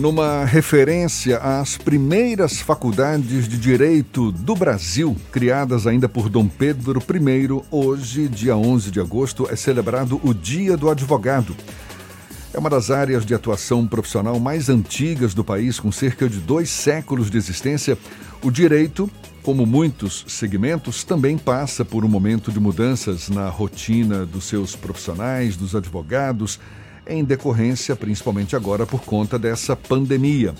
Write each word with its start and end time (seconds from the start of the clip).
numa 0.00 0.46
referência 0.46 1.36
às 1.36 1.76
primeiras 1.76 2.58
faculdades 2.58 3.46
de 3.46 3.58
direito 3.58 4.32
do 4.32 4.56
Brasil, 4.56 5.14
criadas 5.30 5.86
ainda 5.86 6.08
por 6.08 6.30
Dom 6.30 6.48
Pedro 6.48 7.00
I, 7.00 7.62
hoje, 7.70 8.26
dia 8.26 8.56
11 8.56 8.90
de 8.90 8.98
agosto, 8.98 9.46
é 9.50 9.54
celebrado 9.54 10.18
o 10.24 10.32
Dia 10.32 10.74
do 10.74 10.88
Advogado. 10.88 11.54
É 12.54 12.58
uma 12.58 12.70
das 12.70 12.90
áreas 12.90 13.26
de 13.26 13.34
atuação 13.34 13.86
profissional 13.86 14.40
mais 14.40 14.70
antigas 14.70 15.34
do 15.34 15.44
país, 15.44 15.78
com 15.78 15.92
cerca 15.92 16.30
de 16.30 16.38
dois 16.38 16.70
séculos 16.70 17.30
de 17.30 17.36
existência. 17.36 17.98
O 18.42 18.50
direito, 18.50 19.08
como 19.42 19.66
muitos 19.66 20.24
segmentos, 20.26 21.04
também 21.04 21.36
passa 21.36 21.84
por 21.84 22.06
um 22.06 22.08
momento 22.08 22.50
de 22.50 22.58
mudanças 22.58 23.28
na 23.28 23.50
rotina 23.50 24.24
dos 24.24 24.44
seus 24.44 24.74
profissionais, 24.74 25.58
dos 25.58 25.76
advogados 25.76 26.58
em 27.10 27.24
decorrência, 27.24 27.96
principalmente 27.96 28.54
agora, 28.54 28.86
por 28.86 29.00
conta 29.00 29.38
dessa 29.38 29.74
pandemia. 29.74 30.54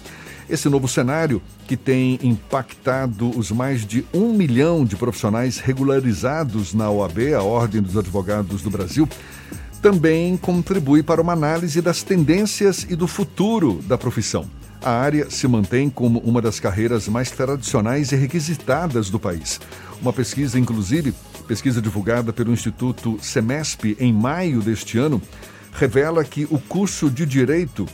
Esse 0.48 0.68
novo 0.68 0.88
cenário, 0.88 1.40
que 1.68 1.76
tem 1.76 2.18
impactado 2.22 3.30
os 3.38 3.52
mais 3.52 3.86
de 3.86 4.04
um 4.12 4.32
milhão 4.32 4.84
de 4.84 4.96
profissionais 4.96 5.58
regularizados 5.58 6.74
na 6.74 6.90
OAB, 6.90 7.34
a 7.36 7.42
Ordem 7.42 7.80
dos 7.80 7.96
Advogados 7.96 8.60
do 8.60 8.70
Brasil, 8.70 9.08
também 9.80 10.36
contribui 10.36 11.02
para 11.02 11.22
uma 11.22 11.32
análise 11.32 11.80
das 11.80 12.02
tendências 12.02 12.84
e 12.88 12.96
do 12.96 13.06
futuro 13.06 13.80
da 13.86 13.96
profissão. 13.96 14.44
A 14.82 14.90
área 14.90 15.30
se 15.30 15.46
mantém 15.46 15.88
como 15.88 16.18
uma 16.20 16.42
das 16.42 16.58
carreiras 16.58 17.06
mais 17.06 17.30
tradicionais 17.30 18.12
e 18.12 18.16
requisitadas 18.16 19.08
do 19.08 19.20
país. 19.20 19.60
Uma 20.00 20.12
pesquisa, 20.12 20.58
inclusive, 20.58 21.14
pesquisa 21.46 21.80
divulgada 21.82 22.32
pelo 22.32 22.52
Instituto 22.52 23.18
Semesp 23.20 23.96
em 24.00 24.12
maio 24.12 24.60
deste 24.60 24.98
ano, 24.98 25.20
revela 25.72 26.24
que 26.24 26.46
o 26.50 26.58
curso 26.58 27.10
de 27.10 27.24
Direito 27.26 27.86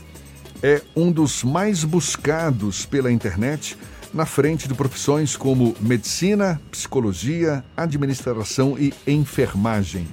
é 0.61 0.81
um 0.95 1.11
dos 1.11 1.43
mais 1.43 1.83
buscados 1.83 2.85
pela 2.85 3.11
internet, 3.11 3.77
na 4.13 4.25
frente 4.25 4.67
de 4.67 4.73
profissões 4.73 5.35
como 5.35 5.75
medicina, 5.79 6.59
psicologia, 6.71 7.63
administração 7.75 8.77
e 8.79 8.93
enfermagem. 9.05 10.07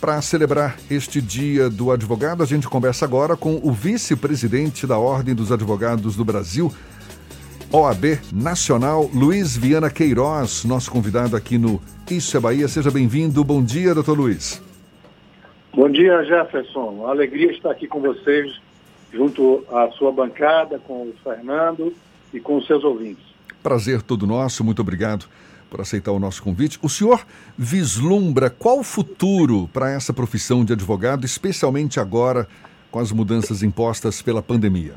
Para 0.00 0.20
celebrar 0.22 0.76
este 0.90 1.20
Dia 1.20 1.68
do 1.68 1.90
Advogado, 1.90 2.42
a 2.42 2.46
gente 2.46 2.68
conversa 2.68 3.04
agora 3.04 3.36
com 3.36 3.60
o 3.62 3.72
vice-presidente 3.72 4.86
da 4.86 4.96
Ordem 4.96 5.34
dos 5.34 5.50
Advogados 5.50 6.14
do 6.14 6.24
Brasil, 6.24 6.72
OAB 7.70 8.18
Nacional, 8.32 9.10
Luiz 9.12 9.56
Viana 9.56 9.90
Queiroz, 9.90 10.64
nosso 10.64 10.90
convidado 10.90 11.36
aqui 11.36 11.58
no 11.58 11.80
Isso 12.10 12.36
é 12.36 12.40
Bahia. 12.40 12.66
Seja 12.66 12.90
bem-vindo. 12.90 13.44
Bom 13.44 13.62
dia, 13.62 13.94
doutor 13.94 14.16
Luiz. 14.16 14.67
Bom 15.74 15.88
dia, 15.90 16.24
Jefferson. 16.24 17.06
Alegria 17.06 17.52
estar 17.52 17.70
aqui 17.70 17.86
com 17.86 18.00
vocês, 18.00 18.60
junto 19.12 19.64
à 19.70 19.90
sua 19.92 20.10
bancada, 20.10 20.78
com 20.78 21.02
o 21.02 21.14
Fernando 21.22 21.92
e 22.32 22.40
com 22.40 22.56
os 22.56 22.66
seus 22.66 22.82
ouvintes. 22.84 23.24
Prazer 23.62 24.02
todo 24.02 24.26
nosso, 24.26 24.64
muito 24.64 24.80
obrigado 24.80 25.26
por 25.70 25.80
aceitar 25.80 26.12
o 26.12 26.18
nosso 26.18 26.42
convite. 26.42 26.78
O 26.82 26.88
senhor 26.88 27.24
vislumbra 27.56 28.48
qual 28.48 28.78
o 28.78 28.82
futuro 28.82 29.68
para 29.72 29.90
essa 29.90 30.12
profissão 30.12 30.64
de 30.64 30.72
advogado, 30.72 31.26
especialmente 31.26 32.00
agora 32.00 32.48
com 32.90 32.98
as 32.98 33.12
mudanças 33.12 33.62
impostas 33.62 34.22
pela 34.22 34.42
pandemia? 34.42 34.94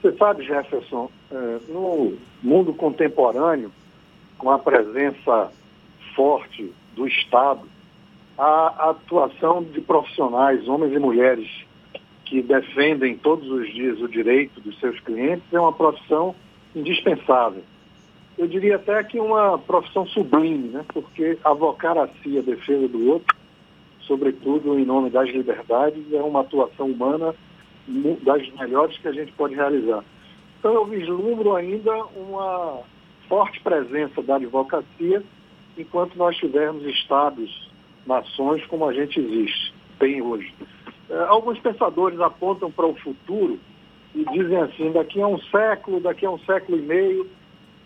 Você 0.00 0.16
sabe, 0.16 0.44
Jefferson, 0.44 1.10
é, 1.30 1.58
no 1.68 2.14
mundo 2.42 2.72
contemporâneo, 2.72 3.72
com 4.38 4.50
a 4.50 4.58
presença 4.58 5.50
forte 6.14 6.72
do 6.94 7.06
Estado 7.06 7.71
a 8.44 8.90
atuação 8.90 9.62
de 9.62 9.80
profissionais, 9.80 10.66
homens 10.66 10.92
e 10.92 10.98
mulheres, 10.98 11.48
que 12.24 12.42
defendem 12.42 13.16
todos 13.16 13.48
os 13.48 13.72
dias 13.72 14.00
o 14.00 14.08
direito 14.08 14.60
dos 14.60 14.76
seus 14.80 14.98
clientes 14.98 15.44
é 15.52 15.60
uma 15.60 15.72
profissão 15.72 16.34
indispensável. 16.74 17.62
Eu 18.36 18.48
diria 18.48 18.76
até 18.76 19.00
que 19.04 19.20
uma 19.20 19.58
profissão 19.58 20.04
sublime, 20.08 20.70
né? 20.70 20.84
porque 20.92 21.38
avocar 21.44 21.96
a 21.96 22.08
si 22.08 22.36
a 22.36 22.42
defesa 22.42 22.88
do 22.88 23.10
outro, 23.10 23.36
sobretudo 24.00 24.76
em 24.76 24.84
nome 24.84 25.08
das 25.08 25.28
liberdades, 25.28 26.12
é 26.12 26.20
uma 26.20 26.40
atuação 26.40 26.86
humana 26.86 27.32
das 28.22 28.50
melhores 28.54 28.98
que 28.98 29.06
a 29.06 29.12
gente 29.12 29.30
pode 29.34 29.54
realizar. 29.54 30.02
Então 30.58 30.74
eu 30.74 30.84
vislumbro 30.86 31.54
ainda 31.54 31.94
uma 32.16 32.80
forte 33.28 33.60
presença 33.60 34.20
da 34.20 34.34
advocacia 34.34 35.22
enquanto 35.78 36.16
nós 36.16 36.36
tivermos 36.36 36.84
estados 36.86 37.70
nações 38.06 38.64
como 38.66 38.88
a 38.88 38.92
gente 38.92 39.20
existe, 39.20 39.74
tem 39.98 40.20
hoje. 40.22 40.52
É, 41.08 41.18
alguns 41.24 41.58
pensadores 41.58 42.20
apontam 42.20 42.70
para 42.70 42.86
o 42.86 42.94
futuro 42.96 43.58
e 44.14 44.24
dizem 44.26 44.56
assim, 44.58 44.92
daqui 44.92 45.20
a 45.20 45.26
um 45.26 45.38
século, 45.38 46.00
daqui 46.00 46.26
a 46.26 46.30
um 46.30 46.38
século 46.40 46.78
e 46.78 46.82
meio, 46.82 47.28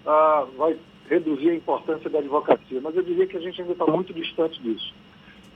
ah, 0.07 0.47
vai 0.57 0.77
reduzir 1.09 1.51
a 1.51 1.55
importância 1.55 2.11
da 2.11 2.19
advocacia. 2.19 2.81
Mas 2.81 2.97
eu 2.97 3.03
diria 3.03 3.27
que 3.27 3.37
a 3.37 3.41
gente 3.41 3.61
ainda 3.61 3.73
está 3.73 3.87
muito 3.87 4.13
distante 4.13 4.61
disso. 4.61 4.95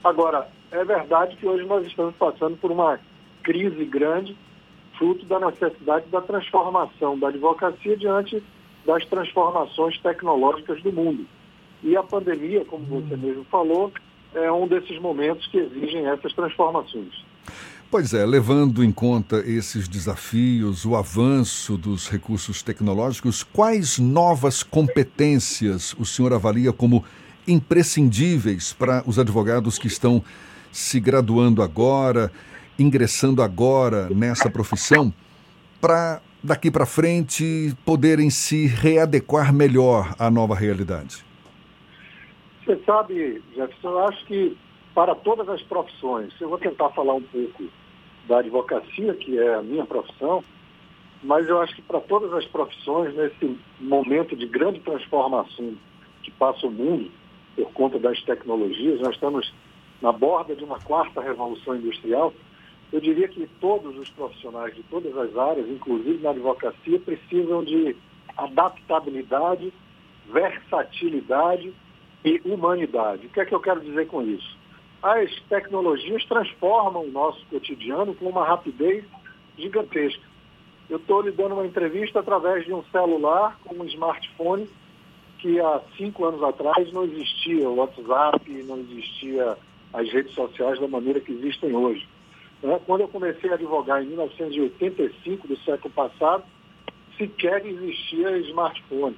Agora, 0.03 0.47
é 0.71 0.83
verdade 0.83 1.35
que 1.35 1.45
hoje 1.45 1.65
nós 1.65 1.85
estamos 1.85 2.15
passando 2.15 2.57
por 2.57 2.71
uma 2.71 2.99
crise 3.43 3.85
grande, 3.85 4.35
fruto 4.97 5.25
da 5.25 5.39
necessidade 5.39 6.05
da 6.09 6.21
transformação 6.21 7.17
da 7.17 7.27
advocacia 7.27 7.97
diante 7.97 8.41
das 8.85 9.05
transformações 9.05 9.97
tecnológicas 9.99 10.81
do 10.81 10.91
mundo. 10.91 11.25
E 11.83 11.95
a 11.95 12.03
pandemia, 12.03 12.63
como 12.65 12.85
você 12.85 13.15
mesmo 13.15 13.43
falou, 13.45 13.91
é 14.33 14.51
um 14.51 14.67
desses 14.67 14.99
momentos 14.99 15.45
que 15.47 15.57
exigem 15.57 16.07
essas 16.07 16.33
transformações. 16.33 17.13
Pois 17.89 18.13
é, 18.13 18.25
levando 18.25 18.83
em 18.85 18.91
conta 18.91 19.43
esses 19.45 19.85
desafios, 19.87 20.85
o 20.85 20.95
avanço 20.95 21.75
dos 21.77 22.07
recursos 22.07 22.63
tecnológicos, 22.63 23.43
quais 23.43 23.99
novas 23.99 24.63
competências 24.63 25.93
o 25.99 26.05
senhor 26.05 26.31
avalia 26.31 26.71
como 26.71 27.03
imprescindíveis 27.45 28.71
para 28.71 29.03
os 29.05 29.19
advogados 29.19 29.77
que 29.77 29.87
estão 29.87 30.23
se 30.71 31.01
graduando 31.01 31.61
agora, 31.61 32.31
ingressando 32.79 33.41
agora 33.41 34.09
nessa 34.09 34.49
profissão, 34.49 35.13
para 35.81 36.21
daqui 36.41 36.71
para 36.71 36.85
frente 36.85 37.75
poderem 37.85 38.29
se 38.29 38.67
readequar 38.67 39.53
melhor 39.53 40.15
à 40.17 40.31
nova 40.31 40.55
realidade? 40.55 41.25
Você 42.63 42.77
sabe, 42.85 43.41
Jefferson, 43.55 43.89
eu 43.89 44.07
acho 44.07 44.25
que 44.25 44.57
para 44.93 45.15
todas 45.15 45.49
as 45.49 45.61
profissões, 45.63 46.33
eu 46.39 46.49
vou 46.49 46.59
tentar 46.59 46.89
falar 46.89 47.15
um 47.15 47.21
pouco 47.21 47.63
da 48.27 48.39
advocacia, 48.39 49.13
que 49.15 49.39
é 49.39 49.55
a 49.55 49.63
minha 49.63 49.85
profissão, 49.85 50.43
mas 51.23 51.47
eu 51.47 51.59
acho 51.59 51.75
que 51.75 51.81
para 51.81 51.99
todas 52.01 52.31
as 52.33 52.45
profissões, 52.45 53.15
nesse 53.15 53.57
momento 53.79 54.35
de 54.35 54.45
grande 54.47 54.79
transformação 54.81 55.75
que 56.21 56.31
passa 56.31 56.67
o 56.67 56.71
mundo 56.71 57.11
por 57.55 57.71
conta 57.73 57.97
das 57.97 58.21
tecnologias, 58.23 58.99
nós 59.01 59.15
estamos 59.15 59.51
na 60.01 60.11
borda 60.11 60.55
de 60.55 60.63
uma 60.63 60.79
quarta 60.79 61.21
revolução 61.21 61.75
industrial. 61.75 62.33
Eu 62.91 62.99
diria 62.99 63.27
que 63.27 63.47
todos 63.59 63.97
os 63.97 64.09
profissionais 64.09 64.75
de 64.75 64.83
todas 64.83 65.15
as 65.17 65.35
áreas, 65.35 65.67
inclusive 65.67 66.21
na 66.21 66.31
advocacia, 66.31 66.99
precisam 66.99 67.63
de 67.63 67.95
adaptabilidade, 68.37 69.73
versatilidade 70.31 71.73
e 72.23 72.41
humanidade. 72.45 73.27
O 73.27 73.29
que 73.29 73.39
é 73.39 73.45
que 73.45 73.53
eu 73.53 73.59
quero 73.59 73.81
dizer 73.81 74.07
com 74.07 74.21
isso? 74.21 74.57
As 75.01 75.31
tecnologias 75.49 76.23
transformam 76.25 77.03
o 77.03 77.11
nosso 77.11 77.43
cotidiano 77.47 78.13
com 78.13 78.25
uma 78.25 78.45
rapidez 78.45 79.03
gigantesca. 79.57 80.21
Eu 80.89 80.97
estou 80.97 81.21
lhe 81.21 81.31
dando 81.31 81.53
uma 81.53 81.65
entrevista 81.65 82.19
através 82.19 82.65
de 82.65 82.73
um 82.73 82.83
celular 82.91 83.57
com 83.63 83.75
um 83.75 83.85
smartphone 83.85 84.69
que 85.39 85.59
há 85.59 85.81
cinco 85.97 86.25
anos 86.25 86.43
atrás 86.43 86.91
não 86.93 87.03
existia 87.03 87.67
o 87.67 87.75
WhatsApp, 87.77 88.51
não 88.63 88.77
existia 88.77 89.57
as 89.93 90.11
redes 90.11 90.33
sociais 90.33 90.79
da 90.79 90.87
maneira 90.87 91.19
que 91.19 91.31
existem 91.31 91.75
hoje. 91.75 92.07
Né? 92.61 92.79
Quando 92.85 93.01
eu 93.01 93.07
comecei 93.07 93.49
a 93.49 93.55
advogar 93.55 94.03
em 94.03 94.07
1985 94.07 95.47
do 95.47 95.57
século 95.59 95.91
passado, 95.93 96.43
sequer 97.17 97.65
existia 97.65 98.37
smartphone 98.39 99.17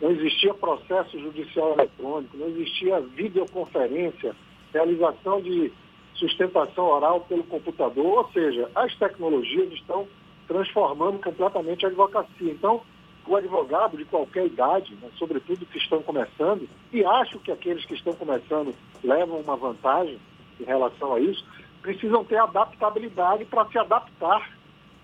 não 0.00 0.10
existia 0.10 0.52
processo 0.54 1.18
judicial 1.18 1.72
eletrônico, 1.72 2.36
não 2.36 2.48
existia 2.48 3.00
videoconferência, 3.00 4.34
realização 4.72 5.40
de 5.40 5.72
sustentação 6.14 6.84
oral 6.86 7.20
pelo 7.22 7.44
computador, 7.44 8.18
ou 8.18 8.32
seja, 8.32 8.70
as 8.74 8.94
tecnologias 8.96 9.72
estão 9.72 10.06
transformando 10.46 11.18
completamente 11.18 11.84
a 11.84 11.88
advocacia. 11.88 12.52
Então, 12.52 12.82
o 13.26 13.36
advogado 13.36 13.96
de 13.96 14.04
qualquer 14.04 14.46
idade, 14.46 14.94
né, 15.00 15.08
sobretudo 15.18 15.66
que 15.66 15.78
estão 15.78 16.02
começando, 16.02 16.68
e 16.92 17.04
acho 17.04 17.38
que 17.40 17.50
aqueles 17.50 17.84
que 17.84 17.94
estão 17.94 18.12
começando 18.12 18.74
levam 19.02 19.40
uma 19.40 19.56
vantagem 19.56 20.18
em 20.60 20.64
relação 20.64 21.14
a 21.14 21.20
isso, 21.20 21.44
precisam 21.82 22.24
ter 22.24 22.38
adaptabilidade 22.38 23.44
para 23.44 23.66
se 23.66 23.78
adaptar 23.78 24.50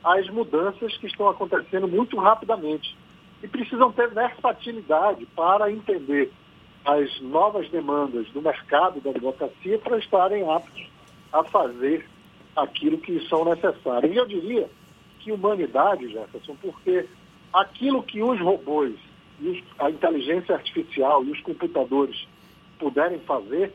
às 0.04 0.28
mudanças 0.30 0.96
que 0.98 1.06
estão 1.06 1.28
acontecendo 1.28 1.88
muito 1.88 2.16
rapidamente 2.16 2.96
e 3.42 3.48
precisam 3.48 3.92
ter 3.92 4.08
versatilidade 4.10 5.26
para 5.34 5.70
entender 5.70 6.32
as 6.84 7.20
novas 7.20 7.68
demandas 7.70 8.28
do 8.30 8.42
mercado 8.42 9.00
da 9.00 9.10
advocacia 9.10 9.78
para 9.78 9.98
estarem 9.98 10.48
aptos 10.50 10.88
a 11.32 11.44
fazer 11.44 12.06
aquilo 12.56 12.98
que 12.98 13.26
são 13.28 13.44
necessários. 13.44 14.12
E 14.12 14.16
eu 14.16 14.26
diria 14.26 14.68
que 15.20 15.32
humanidade, 15.32 16.08
Jefferson, 16.08 16.56
porque 16.60 17.08
aquilo 17.52 18.02
que 18.02 18.22
os 18.22 18.40
robôs, 18.40 18.94
a 19.78 19.90
inteligência 19.90 20.54
artificial 20.54 21.24
e 21.24 21.30
os 21.30 21.40
computadores 21.40 22.26
puderem 22.78 23.18
fazer, 23.20 23.72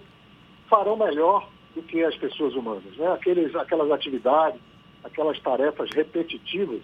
farão 0.69 0.97
melhor 0.97 1.49
do 1.75 1.81
que 1.81 2.03
as 2.03 2.15
pessoas 2.15 2.53
humanas. 2.53 2.95
Né? 2.97 3.07
Aqueles, 3.11 3.55
aquelas 3.55 3.89
atividades, 3.91 4.59
aquelas 5.03 5.39
tarefas 5.39 5.89
repetitivas, 5.91 6.81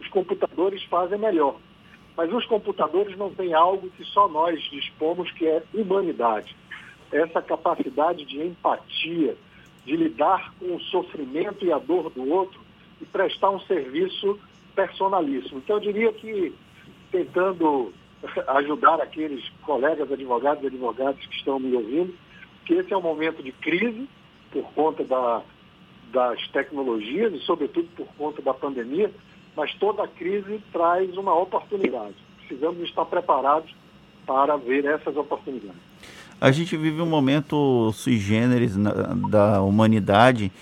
os 0.00 0.08
computadores 0.08 0.82
fazem 0.84 1.18
melhor. 1.18 1.56
Mas 2.16 2.32
os 2.32 2.46
computadores 2.46 3.16
não 3.16 3.30
têm 3.30 3.52
algo 3.52 3.90
que 3.90 4.04
só 4.04 4.26
nós 4.28 4.60
dispomos, 4.70 5.30
que 5.32 5.46
é 5.46 5.62
humanidade. 5.74 6.56
Essa 7.12 7.42
capacidade 7.42 8.24
de 8.24 8.42
empatia, 8.42 9.36
de 9.84 9.96
lidar 9.96 10.52
com 10.58 10.74
o 10.74 10.80
sofrimento 10.80 11.64
e 11.64 11.72
a 11.72 11.78
dor 11.78 12.10
do 12.10 12.28
outro 12.28 12.58
e 13.00 13.04
prestar 13.04 13.50
um 13.50 13.60
serviço 13.60 14.38
personalíssimo. 14.74 15.58
Então, 15.58 15.76
eu 15.76 15.80
diria 15.80 16.12
que, 16.12 16.54
tentando 17.12 17.92
ajudar 18.48 19.00
aqueles 19.00 19.46
colegas 19.62 20.10
advogados 20.10 20.64
e 20.64 20.66
advogadas 20.66 21.24
que 21.26 21.36
estão 21.36 21.60
me 21.60 21.74
ouvindo, 21.74 22.14
que 22.64 22.74
esse 22.74 22.92
é 22.92 22.96
um 22.96 23.02
momento 23.02 23.42
de 23.42 23.52
crise 23.52 24.08
por 24.50 24.64
conta 24.72 25.04
da, 25.04 25.42
das 26.12 26.48
tecnologias 26.48 27.32
e, 27.34 27.40
sobretudo, 27.40 27.88
por 27.96 28.06
conta 28.16 28.42
da 28.42 28.54
pandemia, 28.54 29.12
mas 29.56 29.74
toda 29.74 30.06
crise 30.06 30.60
traz 30.72 31.16
uma 31.16 31.34
oportunidade. 31.34 32.14
Precisamos 32.38 32.82
estar 32.82 33.04
preparados 33.06 33.74
para 34.26 34.56
ver 34.56 34.84
essas 34.84 35.16
oportunidades. 35.16 35.80
A 36.40 36.50
gente 36.50 36.76
vive 36.76 37.00
um 37.00 37.06
momento 37.06 37.90
sui 37.94 38.18
generis 38.18 38.76
na, 38.76 38.92
da 39.30 39.62
humanidade 39.62 40.52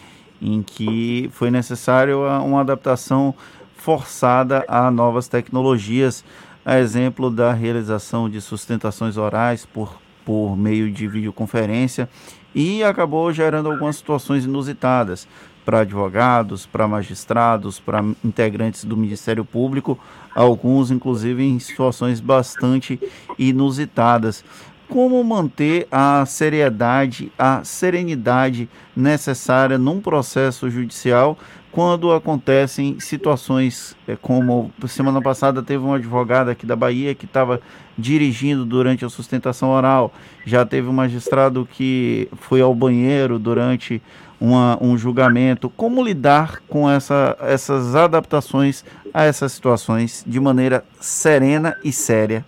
em 0.40 0.62
que 0.62 1.28
foi 1.32 1.50
necessário 1.50 2.20
uma 2.44 2.60
adaptação 2.60 3.34
forçada 3.74 4.64
a 4.68 4.90
novas 4.90 5.26
tecnologias, 5.26 6.24
a 6.64 6.78
exemplo 6.78 7.30
da 7.30 7.52
realização 7.52 8.30
de 8.30 8.40
sustentações 8.40 9.16
orais 9.16 9.66
por, 9.66 9.98
por 10.24 10.56
meio 10.56 10.90
de 10.90 11.08
videoconferência 11.08 12.08
e 12.54 12.84
acabou 12.84 13.32
gerando 13.32 13.70
algumas 13.70 13.96
situações 13.96 14.44
inusitadas 14.44 15.26
para 15.64 15.80
advogados, 15.80 16.66
para 16.66 16.86
magistrados, 16.86 17.80
para 17.80 18.04
integrantes 18.24 18.84
do 18.84 18.96
Ministério 18.96 19.44
Público, 19.44 19.98
alguns 20.34 20.90
inclusive 20.90 21.42
em 21.42 21.58
situações 21.58 22.20
bastante 22.20 23.00
inusitadas. 23.38 24.44
Como 24.88 25.22
manter 25.24 25.88
a 25.90 26.24
seriedade, 26.26 27.32
a 27.38 27.64
serenidade 27.64 28.68
necessária 28.94 29.78
num 29.78 30.00
processo 30.00 30.68
judicial 30.68 31.38
quando 31.74 32.12
acontecem 32.12 33.00
situações 33.00 33.96
é, 34.06 34.14
como 34.14 34.70
semana 34.86 35.20
passada 35.20 35.60
teve 35.60 35.82
um 35.82 35.92
advogado 35.92 36.48
aqui 36.48 36.64
da 36.64 36.76
Bahia 36.76 37.16
que 37.16 37.24
estava 37.24 37.60
dirigindo 37.98 38.64
durante 38.64 39.04
a 39.04 39.08
sustentação 39.08 39.70
oral, 39.70 40.14
já 40.46 40.64
teve 40.64 40.86
um 40.86 40.92
magistrado 40.92 41.68
que 41.68 42.28
foi 42.36 42.60
ao 42.60 42.72
banheiro 42.72 43.40
durante 43.40 44.00
uma, 44.40 44.78
um 44.82 44.96
julgamento. 44.96 45.70
Como 45.70 46.02
lidar 46.02 46.60
com 46.68 46.88
essa, 46.88 47.36
essas 47.40 47.94
adaptações 47.94 48.84
a 49.12 49.24
essas 49.24 49.52
situações 49.52 50.24
de 50.26 50.40
maneira 50.40 50.84
serena 51.00 51.78
e 51.84 51.92
séria? 51.92 52.44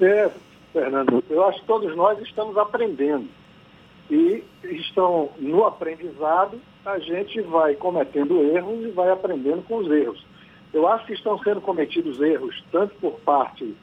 É, 0.00 0.30
Fernando, 0.72 1.24
eu 1.28 1.46
acho 1.46 1.60
que 1.60 1.66
todos 1.66 1.94
nós 1.96 2.18
estamos 2.20 2.56
aprendendo. 2.56 3.26
E 4.10 4.42
estão 4.64 5.30
no 5.38 5.64
aprendizado, 5.66 6.58
a 6.84 6.98
gente 6.98 7.40
vai 7.42 7.74
cometendo 7.74 8.42
erros 8.42 8.84
e 8.86 8.90
vai 8.90 9.10
aprendendo 9.10 9.62
com 9.62 9.78
os 9.78 9.90
erros. 9.90 10.24
Eu 10.72 10.86
acho 10.86 11.06
que 11.06 11.12
estão 11.14 11.38
sendo 11.40 11.60
cometidos 11.60 12.20
erros 12.20 12.62
tanto 12.70 12.94
por 12.96 13.12
parte 13.20 13.74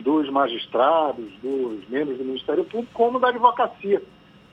dos 0.00 0.28
magistrados, 0.30 1.32
dos 1.42 1.88
membros 1.88 2.18
do 2.18 2.24
Ministério 2.24 2.64
Público, 2.64 2.92
como 2.92 3.18
da 3.18 3.28
advocacia. 3.28 4.02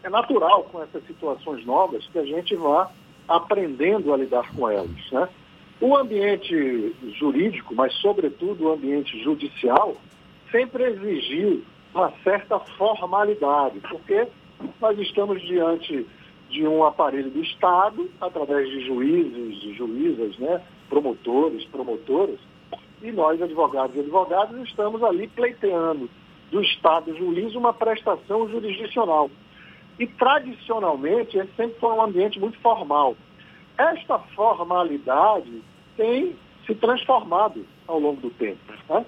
É 0.03 0.09
natural 0.09 0.63
com 0.65 0.81
essas 0.81 1.05
situações 1.05 1.65
novas 1.65 2.05
que 2.07 2.19
a 2.19 2.25
gente 2.25 2.55
vá 2.55 2.89
aprendendo 3.27 4.13
a 4.13 4.17
lidar 4.17 4.53
com 4.55 4.69
elas. 4.69 5.11
Né? 5.11 5.29
O 5.81 5.95
ambiente 5.95 6.95
jurídico, 7.19 7.75
mas 7.75 7.93
sobretudo 7.95 8.65
o 8.65 8.73
ambiente 8.73 9.21
judicial, 9.23 9.95
sempre 10.51 10.83
exigiu 10.83 11.63
uma 11.93 12.11
certa 12.23 12.59
formalidade, 12.59 13.79
porque 13.81 14.27
nós 14.79 14.97
estamos 14.99 15.41
diante 15.41 16.05
de 16.49 16.67
um 16.67 16.83
aparelho 16.83 17.29
do 17.29 17.41
Estado, 17.41 18.09
através 18.19 18.67
de 18.69 18.85
juízes, 18.85 19.61
de 19.61 19.73
juízas, 19.73 20.37
né, 20.37 20.61
promotores, 20.89 21.63
promotoras, 21.65 22.39
e 23.01 23.11
nós, 23.11 23.41
advogados 23.41 23.95
e 23.95 23.99
advogadas, 23.99 24.59
estamos 24.67 25.01
ali 25.03 25.27
pleiteando 25.27 26.09
do 26.51 26.61
Estado 26.61 27.15
juiz 27.15 27.55
uma 27.55 27.71
prestação 27.71 28.49
jurisdicional. 28.49 29.29
E, 29.99 30.07
tradicionalmente, 30.07 31.37
esse 31.37 31.51
sempre 31.55 31.77
foi 31.79 31.91
um 31.91 32.01
ambiente 32.01 32.39
muito 32.39 32.57
formal. 32.59 33.15
Esta 33.77 34.17
formalidade 34.19 35.61
tem 35.97 36.35
se 36.65 36.73
transformado 36.75 37.65
ao 37.87 37.99
longo 37.99 38.21
do 38.21 38.29
tempo. 38.29 38.59
Né? 38.89 39.05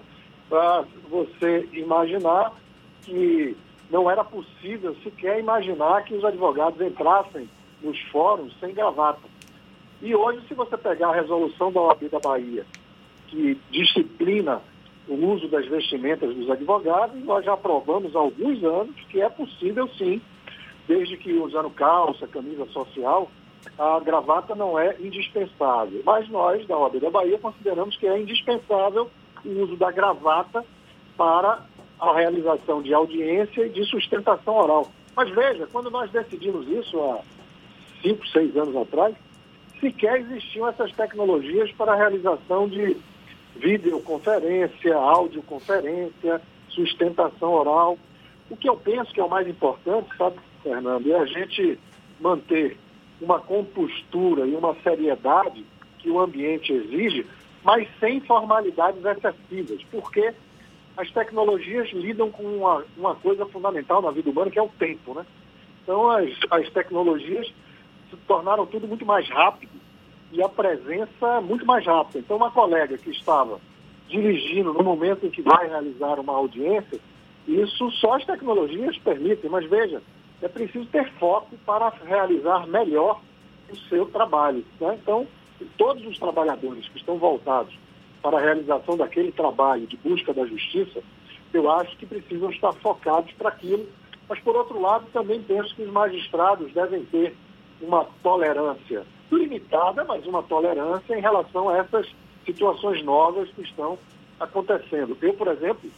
Para 0.49 0.83
você 1.09 1.69
imaginar 1.71 2.53
que 3.03 3.55
não 3.89 4.09
era 4.09 4.23
possível 4.23 4.95
sequer 5.03 5.39
imaginar 5.39 6.03
que 6.03 6.13
os 6.13 6.23
advogados 6.23 6.79
entrassem 6.81 7.49
nos 7.81 7.99
fóruns 8.11 8.53
sem 8.59 8.73
gravata. 8.73 9.21
E 10.01 10.15
hoje, 10.15 10.41
se 10.47 10.53
você 10.53 10.77
pegar 10.77 11.09
a 11.09 11.15
resolução 11.15 11.71
da 11.71 11.81
OAB 11.81 12.09
da 12.09 12.19
Bahia, 12.19 12.65
que 13.27 13.57
disciplina 13.69 14.61
o 15.07 15.13
uso 15.13 15.47
das 15.47 15.65
vestimentas 15.67 16.33
dos 16.35 16.49
advogados, 16.49 17.23
nós 17.23 17.45
já 17.45 17.53
aprovamos 17.53 18.15
há 18.15 18.19
alguns 18.19 18.63
anos 18.63 18.95
que 19.09 19.21
é 19.21 19.29
possível 19.29 19.87
sim, 19.97 20.21
desde 20.87 21.17
que 21.17 21.33
usando 21.33 21.69
calça, 21.69 22.27
camisa 22.27 22.65
social, 22.67 23.29
a 23.77 23.99
gravata 23.99 24.55
não 24.55 24.77
é 24.77 24.95
indispensável. 24.99 26.01
Mas 26.05 26.27
nós, 26.29 26.65
da 26.67 26.77
OAB 26.77 26.99
da 26.99 27.09
Bahia, 27.09 27.37
consideramos 27.37 27.95
que 27.97 28.07
é 28.07 28.19
indispensável 28.19 29.09
o 29.45 29.49
uso 29.63 29.75
da 29.75 29.91
gravata 29.91 30.65
para 31.17 31.59
a 31.99 32.13
realização 32.13 32.81
de 32.81 32.93
audiência 32.93 33.65
e 33.65 33.69
de 33.69 33.85
sustentação 33.85 34.55
oral. 34.55 34.91
Mas 35.15 35.29
veja, 35.29 35.67
quando 35.71 35.91
nós 35.91 36.09
decidimos 36.11 36.67
isso 36.67 36.99
há 36.99 37.21
cinco, 38.01 38.27
seis 38.27 38.55
anos 38.57 38.75
atrás, 38.75 39.15
sequer 39.79 40.21
existiam 40.21 40.67
essas 40.67 40.91
tecnologias 40.93 41.71
para 41.73 41.93
a 41.93 41.95
realização 41.95 42.67
de 42.67 42.97
videoconferência, 43.55 44.95
audioconferência, 44.95 46.41
sustentação 46.69 47.51
oral. 47.51 47.97
O 48.49 48.57
que 48.57 48.69
eu 48.69 48.77
penso 48.77 49.13
que 49.13 49.19
é 49.19 49.23
o 49.23 49.29
mais 49.29 49.47
importante, 49.47 50.09
sabe, 50.17 50.37
Fernando, 50.63 51.11
é 51.11 51.19
a 51.19 51.25
gente 51.25 51.79
manter 52.19 52.77
uma 53.19 53.39
compostura 53.39 54.45
e 54.45 54.55
uma 54.55 54.75
seriedade 54.83 55.65
que 55.99 56.09
o 56.09 56.19
ambiente 56.19 56.73
exige, 56.73 57.25
mas 57.63 57.87
sem 57.99 58.19
formalidades 58.21 59.03
excessivas, 59.05 59.83
porque 59.91 60.33
as 60.97 61.09
tecnologias 61.11 61.89
lidam 61.91 62.31
com 62.31 62.43
uma, 62.43 62.83
uma 62.97 63.15
coisa 63.15 63.45
fundamental 63.45 64.01
na 64.01 64.11
vida 64.11 64.29
humana, 64.29 64.51
que 64.51 64.59
é 64.59 64.63
o 64.63 64.69
tempo. 64.69 65.13
Né? 65.13 65.25
Então, 65.83 66.09
as, 66.09 66.29
as 66.49 66.69
tecnologias 66.71 67.47
se 68.09 68.17
tornaram 68.27 68.65
tudo 68.65 68.87
muito 68.87 69.05
mais 69.05 69.27
rápido 69.29 69.71
e 70.31 70.41
a 70.41 70.49
presença 70.49 71.41
muito 71.41 71.65
mais 71.65 71.85
rápida. 71.85 72.19
Então, 72.19 72.37
uma 72.37 72.51
colega 72.51 72.97
que 72.97 73.11
estava 73.11 73.59
dirigindo 74.07 74.73
no 74.73 74.83
momento 74.83 75.25
em 75.25 75.29
que 75.29 75.41
vai 75.41 75.67
realizar 75.67 76.19
uma 76.19 76.33
audiência, 76.33 76.99
isso 77.47 77.89
só 77.91 78.15
as 78.15 78.25
tecnologias 78.25 78.97
permitem, 78.97 79.49
mas 79.49 79.67
veja, 79.69 80.01
é 80.41 80.47
preciso 80.47 80.85
ter 80.87 81.09
foco 81.13 81.55
para 81.65 81.89
realizar 82.05 82.67
melhor 82.67 83.21
o 83.71 83.75
seu 83.89 84.05
trabalho. 84.07 84.65
Né? 84.79 84.99
Então, 85.01 85.27
todos 85.77 86.05
os 86.05 86.17
trabalhadores 86.17 86.87
que 86.89 86.97
estão 86.97 87.17
voltados 87.17 87.73
para 88.21 88.37
a 88.37 88.41
realização 88.41 88.97
daquele 88.97 89.31
trabalho 89.31 89.87
de 89.87 89.97
busca 89.97 90.33
da 90.33 90.45
justiça, 90.45 91.01
eu 91.53 91.69
acho 91.69 91.95
que 91.97 92.05
precisam 92.05 92.49
estar 92.49 92.73
focados 92.73 93.31
para 93.33 93.49
aquilo. 93.49 93.87
Mas, 94.27 94.39
por 94.39 94.55
outro 94.55 94.79
lado, 94.79 95.05
também 95.11 95.41
penso 95.41 95.75
que 95.75 95.83
os 95.83 95.91
magistrados 95.91 96.71
devem 96.73 97.03
ter 97.05 97.35
uma 97.81 98.05
tolerância 98.23 99.05
limitada, 99.31 100.03
mas 100.05 100.25
uma 100.25 100.43
tolerância 100.43 101.17
em 101.17 101.21
relação 101.21 101.69
a 101.69 101.77
essas 101.77 102.07
situações 102.45 103.03
novas 103.03 103.49
que 103.49 103.61
estão 103.61 103.97
acontecendo. 104.39 105.17
Eu, 105.21 105.33
por 105.33 105.47
exemplo, 105.47 105.89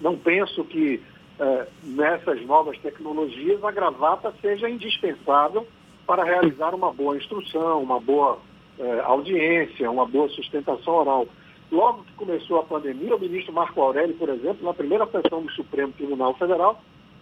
não 0.00 0.16
penso 0.16 0.64
que 0.64 1.02
eh, 1.38 1.66
nessas 1.82 2.44
novas 2.46 2.78
tecnologias 2.78 3.62
a 3.62 3.70
gravata 3.70 4.32
seja 4.40 4.68
indispensável 4.68 5.66
para 6.06 6.24
realizar 6.24 6.74
uma 6.74 6.92
boa 6.92 7.16
instrução, 7.16 7.82
uma 7.82 8.00
boa 8.00 8.38
eh, 8.78 9.00
audiência, 9.04 9.90
uma 9.90 10.06
boa 10.06 10.28
sustentação 10.30 10.94
oral. 10.94 11.28
Logo 11.70 12.04
que 12.04 12.12
começou 12.12 12.60
a 12.60 12.64
pandemia, 12.64 13.16
o 13.16 13.20
ministro 13.20 13.52
Marco 13.52 13.80
Aurélio, 13.80 14.14
por 14.16 14.28
exemplo, 14.28 14.64
na 14.64 14.72
primeira 14.72 15.06
sessão 15.06 15.42
do 15.42 15.50
Supremo 15.52 15.92
Tribunal 15.92 16.34
Federal, 16.34 16.80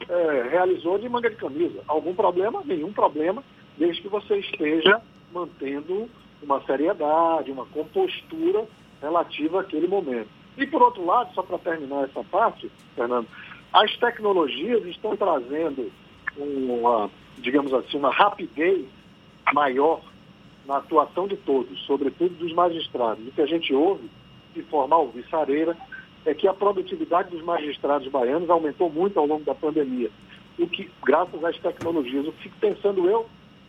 eh, 0.08 0.48
realizou 0.50 0.98
de 0.98 1.08
manga 1.08 1.30
de 1.30 1.36
camisa. 1.36 1.82
Algum 1.88 2.14
problema? 2.14 2.62
Nenhum 2.64 2.92
problema, 2.92 3.42
desde 3.78 4.02
que 4.02 4.08
você 4.08 4.36
esteja 4.36 5.00
mantendo 5.32 6.08
uma 6.42 6.60
seriedade, 6.62 7.50
uma 7.50 7.64
compostura 7.66 8.66
relativa 9.00 9.60
àquele 9.60 9.88
momento. 9.88 10.28
E, 10.56 10.66
por 10.66 10.82
outro 10.82 11.04
lado, 11.04 11.34
só 11.34 11.42
para 11.42 11.58
terminar 11.58 12.04
essa 12.04 12.22
parte, 12.24 12.70
Fernando, 12.94 13.26
as 13.74 13.96
tecnologias 13.96 14.86
estão 14.86 15.16
trazendo 15.16 15.90
uma, 16.36 17.10
digamos 17.38 17.74
assim, 17.74 17.98
uma 17.98 18.12
rapidez 18.12 18.86
maior 19.52 20.00
na 20.64 20.76
atuação 20.76 21.26
de 21.26 21.36
todos, 21.36 21.84
sobretudo 21.84 22.36
dos 22.36 22.52
magistrados. 22.52 23.26
O 23.26 23.32
que 23.32 23.42
a 23.42 23.46
gente 23.46 23.74
ouve, 23.74 24.08
de 24.54 24.62
forma 24.62 24.94
alvissareira, 24.94 25.76
é 26.24 26.32
que 26.32 26.46
a 26.46 26.54
produtividade 26.54 27.30
dos 27.30 27.42
magistrados 27.42 28.06
baianos 28.06 28.48
aumentou 28.48 28.88
muito 28.88 29.18
ao 29.18 29.26
longo 29.26 29.44
da 29.44 29.56
pandemia, 29.56 30.08
o 30.56 30.68
que, 30.68 30.88
graças 31.04 31.44
às 31.44 31.58
tecnologias. 31.58 32.28
O 32.28 32.32
que 32.32 32.44
fico 32.44 32.56
pensando 32.60 33.10
eu 33.10 33.26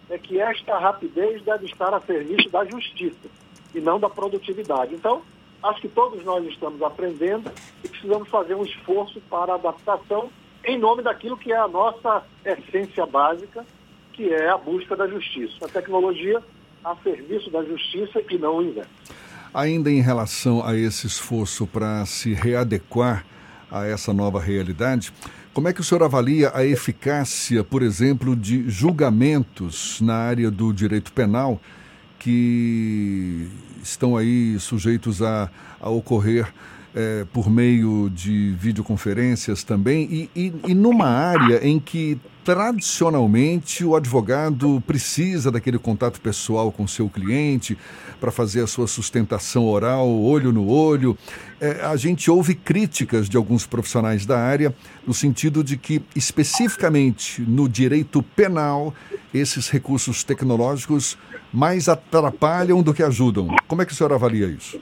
é 0.07 0.19
que 0.19 0.39
esta 0.39 0.77
rapidez 0.77 1.41
deve 1.41 1.65
estar 1.65 1.91
a 1.95 1.99
serviço 1.99 2.47
da 2.51 2.63
justiça 2.63 3.27
e 3.73 3.81
não 3.81 3.99
da 3.99 4.07
produtividade. 4.07 4.93
Então, 4.93 5.23
acho 5.65 5.81
que 5.81 5.89
todos 5.89 6.23
nós 6.23 6.45
estamos 6.45 6.81
aprendendo 6.81 7.51
e 7.83 7.87
precisamos 7.87 8.29
fazer 8.29 8.55
um 8.55 8.63
esforço 8.63 9.19
para 9.29 9.53
a 9.53 9.55
adaptação 9.55 10.29
em 10.63 10.79
nome 10.79 11.03
daquilo 11.03 11.37
que 11.37 11.51
é 11.51 11.57
a 11.57 11.67
nossa 11.67 12.23
essência 12.43 13.05
básica, 13.05 13.65
que 14.13 14.33
é 14.33 14.49
a 14.49 14.57
busca 14.57 14.95
da 14.95 15.07
justiça. 15.07 15.65
A 15.65 15.67
tecnologia 15.67 16.41
a 16.83 16.95
serviço 16.97 17.49
da 17.49 17.63
justiça 17.63 18.21
e 18.29 18.37
não 18.37 18.57
o 18.57 18.63
inverso. 18.63 18.89
Ainda 19.53 19.89
em 19.89 20.01
relação 20.01 20.63
a 20.63 20.75
esse 20.75 21.07
esforço 21.07 21.65
para 21.65 22.05
se 22.05 22.33
readequar 22.33 23.25
a 23.71 23.85
essa 23.85 24.13
nova 24.13 24.39
realidade, 24.39 25.11
como 25.53 25.67
é 25.67 25.73
que 25.73 25.81
o 25.81 25.83
senhor 25.83 26.03
avalia 26.03 26.51
a 26.53 26.63
eficácia, 26.63 27.63
por 27.63 27.81
exemplo, 27.81 28.35
de 28.35 28.69
julgamentos 28.69 29.99
na 30.01 30.15
área 30.15 30.51
do 30.51 30.71
direito 30.71 31.11
penal 31.11 31.59
que 32.25 33.47
estão 33.83 34.17
aí 34.17 34.59
sujeitos 34.59 35.21
a, 35.21 35.47
a 35.79 35.91
ocorrer 35.91 36.51
é, 36.95 37.23
por 37.31 37.51
meio 37.51 38.09
de 38.09 38.55
videoconferências 38.59 39.63
também, 39.63 40.07
e, 40.11 40.29
e, 40.35 40.53
e 40.69 40.73
numa 40.73 41.05
área 41.05 41.63
em 41.63 41.79
que 41.79 42.17
tradicionalmente 42.45 43.83
o 43.83 43.95
advogado 43.95 44.79
precisa 44.85 45.51
daquele 45.51 45.79
contato 45.79 46.21
pessoal 46.21 46.71
com 46.71 46.87
seu 46.87 47.09
cliente 47.09 47.75
para 48.21 48.31
fazer 48.31 48.61
a 48.61 48.67
sua 48.67 48.85
sustentação 48.85 49.65
oral, 49.65 50.07
olho 50.07 50.53
no 50.53 50.69
olho. 50.69 51.17
É, 51.59 51.83
a 51.83 51.95
gente 51.95 52.29
ouve 52.29 52.53
críticas 52.53 53.27
de 53.27 53.35
alguns 53.35 53.65
profissionais 53.65 54.27
da 54.27 54.37
área 54.37 54.75
no 55.07 55.13
sentido 55.13 55.63
de 55.63 55.75
que, 55.75 56.03
especificamente 56.15 57.41
no 57.41 57.67
direito 57.67 58.21
penal, 58.21 58.93
esses 59.33 59.67
recursos 59.67 60.23
tecnológicos 60.23 61.17
mais 61.51 61.89
atrapalham 61.89 62.83
do 62.83 62.93
que 62.93 63.01
ajudam. 63.01 63.47
Como 63.67 63.81
é 63.81 63.85
que 63.87 63.91
o 63.91 63.95
senhor 63.95 64.13
avalia 64.13 64.45
isso? 64.45 64.79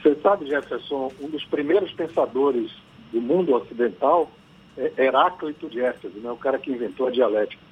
Você 0.00 0.16
sabe, 0.22 0.46
Jefferson, 0.46 1.10
um 1.20 1.28
dos 1.28 1.44
primeiros 1.46 1.90
pensadores 1.94 2.70
do 3.12 3.20
mundo 3.20 3.54
ocidental 3.54 4.30
Heráclito 4.76 5.68
de 5.68 5.80
Éfeso, 5.80 6.18
né, 6.18 6.30
o 6.30 6.36
cara 6.36 6.58
que 6.58 6.70
inventou 6.70 7.06
a 7.06 7.10
dialética. 7.10 7.62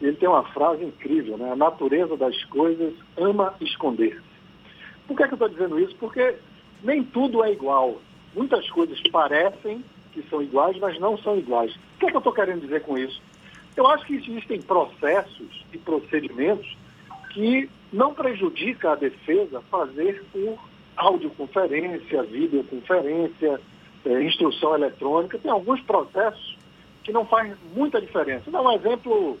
Ele 0.00 0.16
tem 0.16 0.28
uma 0.28 0.44
frase 0.44 0.84
incrível, 0.84 1.36
né? 1.36 1.52
A 1.52 1.56
natureza 1.56 2.16
das 2.16 2.42
coisas 2.44 2.94
ama 3.18 3.54
esconder-se. 3.60 4.30
Por 5.06 5.16
que, 5.16 5.22
é 5.22 5.26
que 5.26 5.34
eu 5.34 5.36
estou 5.36 5.48
dizendo 5.48 5.78
isso? 5.78 5.94
Porque 5.96 6.36
nem 6.82 7.02
tudo 7.02 7.44
é 7.44 7.52
igual. 7.52 8.00
Muitas 8.34 8.68
coisas 8.70 8.98
parecem 9.10 9.84
que 10.12 10.22
são 10.30 10.42
iguais, 10.42 10.78
mas 10.78 10.98
não 10.98 11.18
são 11.18 11.38
iguais. 11.38 11.74
O 11.74 11.98
que, 11.98 12.06
é 12.06 12.10
que 12.10 12.16
eu 12.16 12.20
estou 12.20 12.32
querendo 12.32 12.62
dizer 12.62 12.82
com 12.82 12.96
isso? 12.96 13.20
Eu 13.76 13.86
acho 13.86 14.06
que 14.06 14.14
existem 14.14 14.60
processos 14.62 15.64
e 15.72 15.78
procedimentos 15.78 16.76
que 17.30 17.68
não 17.92 18.14
prejudica 18.14 18.92
a 18.92 18.96
defesa 18.96 19.60
fazer 19.70 20.24
por 20.32 20.58
audioconferência, 20.96 22.22
videoconferência, 22.22 23.60
é, 24.04 24.22
instrução 24.22 24.74
eletrônica, 24.74 25.38
tem 25.38 25.50
alguns 25.50 25.80
processos 25.82 26.56
que 27.02 27.12
não 27.12 27.24
faz 27.24 27.54
muita 27.74 28.00
diferença. 28.00 28.50
Vou 28.50 28.62
dar 28.62 28.68
um 28.68 28.72
exemplo 28.72 29.38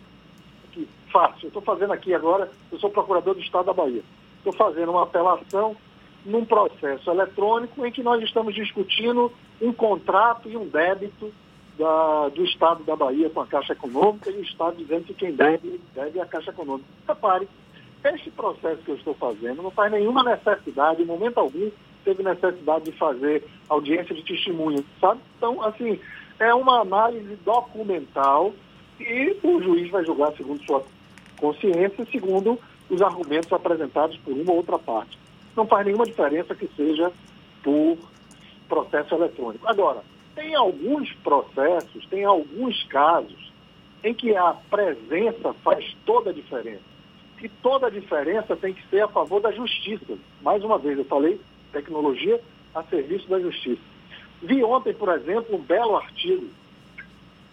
aqui, 0.68 0.88
fácil. 1.12 1.48
Estou 1.48 1.62
fazendo 1.62 1.92
aqui 1.92 2.14
agora, 2.14 2.50
eu 2.70 2.78
sou 2.78 2.90
procurador 2.90 3.34
do 3.34 3.40
Estado 3.40 3.66
da 3.66 3.72
Bahia. 3.72 4.02
Estou 4.38 4.52
fazendo 4.52 4.90
uma 4.90 5.02
apelação 5.02 5.76
num 6.24 6.44
processo 6.44 7.10
eletrônico 7.10 7.84
em 7.84 7.92
que 7.92 8.02
nós 8.02 8.22
estamos 8.22 8.54
discutindo 8.54 9.32
um 9.60 9.72
contrato 9.72 10.48
e 10.48 10.56
um 10.56 10.66
débito 10.66 11.32
da, 11.78 12.28
do 12.28 12.44
Estado 12.44 12.84
da 12.84 12.94
Bahia 12.94 13.30
com 13.30 13.40
a 13.40 13.46
Caixa 13.46 13.72
Econômica 13.72 14.30
e 14.30 14.36
o 14.36 14.42
Estado 14.42 14.76
dizendo 14.76 15.04
que 15.04 15.14
quem 15.14 15.32
deve, 15.32 15.80
deve 15.94 16.18
é 16.18 16.22
a 16.22 16.26
Caixa 16.26 16.50
Econômica. 16.50 16.88
Repare, 17.08 17.48
este 18.04 18.30
processo 18.30 18.82
que 18.82 18.90
eu 18.90 18.96
estou 18.96 19.14
fazendo 19.14 19.62
não 19.62 19.70
faz 19.70 19.90
nenhuma 19.92 20.22
necessidade, 20.22 21.02
em 21.02 21.06
momento 21.06 21.38
algum, 21.38 21.70
teve 22.04 22.22
necessidade 22.22 22.84
de 22.84 22.92
fazer 22.92 23.44
audiência 23.68 24.14
de 24.14 24.22
testemunha, 24.22 24.82
sabe? 25.00 25.20
Então, 25.36 25.62
assim, 25.62 25.98
é 26.38 26.52
uma 26.54 26.80
análise 26.80 27.36
documental 27.44 28.52
e 28.98 29.36
o 29.42 29.62
juiz 29.62 29.90
vai 29.90 30.04
julgar 30.04 30.32
segundo 30.36 30.64
sua 30.64 30.84
consciência, 31.38 32.06
segundo 32.10 32.58
os 32.88 33.00
argumentos 33.00 33.52
apresentados 33.52 34.16
por 34.18 34.32
uma 34.32 34.50
ou 34.50 34.58
outra 34.58 34.78
parte. 34.78 35.18
Não 35.56 35.66
faz 35.66 35.86
nenhuma 35.86 36.06
diferença 36.06 36.54
que 36.54 36.68
seja 36.76 37.12
por 37.62 37.98
processo 38.68 39.14
eletrônico. 39.14 39.66
Agora, 39.66 40.02
tem 40.34 40.54
alguns 40.54 41.12
processos, 41.14 42.06
tem 42.06 42.24
alguns 42.24 42.82
casos 42.84 43.52
em 44.02 44.14
que 44.14 44.34
a 44.36 44.54
presença 44.70 45.52
faz 45.62 45.94
toda 46.04 46.30
a 46.30 46.32
diferença 46.32 46.90
que 47.40 47.48
toda 47.48 47.86
a 47.86 47.90
diferença 47.90 48.54
tem 48.54 48.74
que 48.74 48.86
ser 48.88 49.00
a 49.00 49.08
favor 49.08 49.40
da 49.40 49.50
justiça. 49.50 50.18
Mais 50.42 50.62
uma 50.62 50.78
vez, 50.78 50.98
eu 50.98 51.04
falei 51.06 51.40
tecnologia 51.72 52.40
a 52.74 52.82
serviço 52.84 53.28
da 53.28 53.40
justiça. 53.40 53.82
Vi 54.42 54.62
ontem, 54.62 54.94
por 54.94 55.08
exemplo, 55.10 55.56
um 55.56 55.60
belo 55.60 55.96
artigo 55.96 56.48